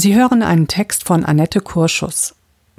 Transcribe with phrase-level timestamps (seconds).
[0.00, 2.36] Sie hören einen Text von Annette Kurschus,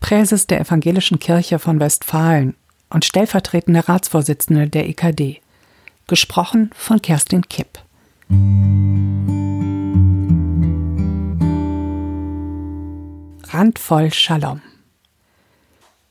[0.00, 2.54] Präses der Evangelischen Kirche von Westfalen
[2.88, 5.42] und stellvertretende Ratsvorsitzende der EKD,
[6.06, 7.68] gesprochen von Kerstin Kipp.
[13.50, 14.62] Randvoll Shalom.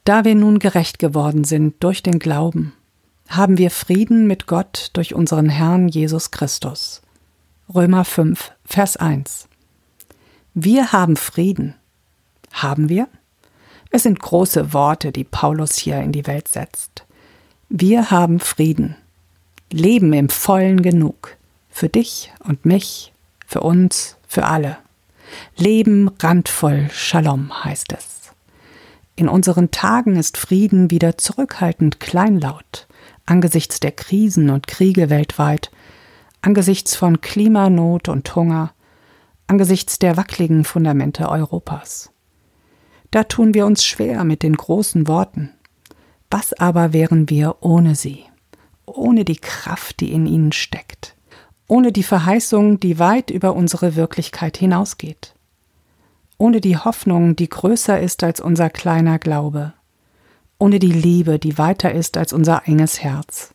[0.04, 2.74] Da wir nun gerecht geworden sind durch den Glauben,
[3.28, 7.02] haben wir Frieden mit Gott durch unseren Herrn Jesus Christus.
[7.74, 9.48] Römer 5, Vers 1.
[10.54, 11.76] Wir haben Frieden.
[12.52, 13.08] Haben wir?
[13.90, 17.06] Es sind große Worte, die Paulus hier in die Welt setzt.
[17.70, 18.98] Wir haben Frieden.
[19.72, 21.38] Leben im vollen Genug.
[21.70, 23.14] Für dich und mich,
[23.48, 24.78] für uns, für alle.
[25.56, 28.34] Leben randvoll Shalom heißt es.
[29.16, 32.88] In unseren Tagen ist Frieden wieder zurückhaltend kleinlaut,
[33.26, 35.72] angesichts der Krisen und Kriege weltweit,
[36.42, 38.74] angesichts von Klimanot und Hunger,
[39.52, 42.10] angesichts der wackligen Fundamente Europas.
[43.12, 45.50] Da tun wir uns schwer mit den großen Worten.
[46.30, 48.24] Was aber wären wir ohne sie?
[48.86, 51.18] Ohne die Kraft, die in ihnen steckt?
[51.68, 55.36] Ohne die Verheißung, die weit über unsere Wirklichkeit hinausgeht?
[56.38, 59.74] Ohne die Hoffnung, die größer ist als unser kleiner Glaube?
[60.60, 63.54] Ohne die Liebe, die weiter ist als unser enges Herz?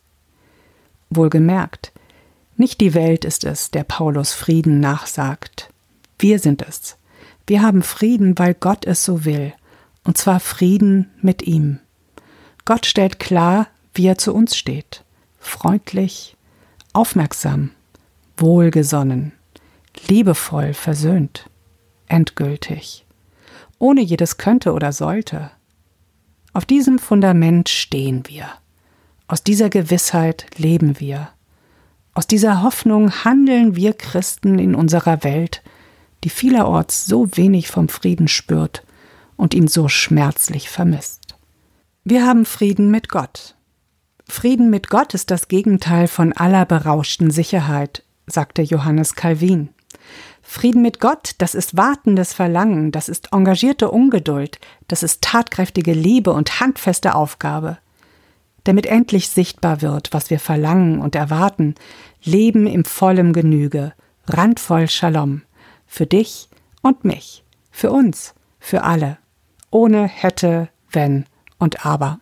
[1.09, 1.91] Wohlgemerkt,
[2.55, 5.71] nicht die Welt ist es, der Paulus Frieden nachsagt.
[6.19, 6.97] Wir sind es,
[7.45, 9.53] wir haben Frieden, weil Gott es so will,
[10.03, 11.79] und zwar Frieden mit ihm.
[12.65, 15.03] Gott stellt klar, wie er zu uns steht.
[15.39, 16.35] Freundlich,
[16.93, 17.71] aufmerksam,
[18.35, 19.31] wohlgesonnen,
[20.07, 21.49] liebevoll versöhnt,
[22.07, 23.05] endgültig,
[23.79, 25.51] ohne jedes könnte oder sollte.
[26.53, 28.47] Auf diesem Fundament stehen wir.
[29.27, 31.29] Aus dieser Gewissheit leben wir.
[32.13, 35.61] Aus dieser Hoffnung handeln wir Christen in unserer Welt
[36.27, 38.83] die vielerorts so wenig vom Frieden spürt
[39.37, 41.37] und ihn so schmerzlich vermisst.
[42.03, 43.55] Wir haben Frieden mit Gott.
[44.27, 49.69] Frieden mit Gott ist das Gegenteil von aller berauschten Sicherheit, sagte Johannes Calvin.
[50.41, 56.33] Frieden mit Gott, das ist wartendes Verlangen, das ist engagierte Ungeduld, das ist tatkräftige Liebe
[56.33, 57.77] und handfeste Aufgabe.
[58.65, 61.75] Damit endlich sichtbar wird, was wir verlangen und erwarten,
[62.21, 63.93] Leben im vollem Genüge,
[64.27, 65.43] randvoll Shalom,
[65.87, 66.49] für dich
[66.81, 69.17] und mich, für uns, für alle,
[69.71, 71.25] ohne hätte, wenn
[71.57, 72.19] und aber.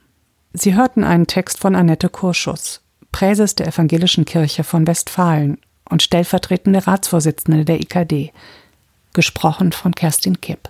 [0.53, 2.81] Sie hörten einen Text von Annette Kurschus,
[3.11, 5.57] Präses der Evangelischen Kirche von Westfalen
[5.89, 8.31] und stellvertretende Ratsvorsitzende der IKD,
[9.13, 10.69] gesprochen von Kerstin Kipp.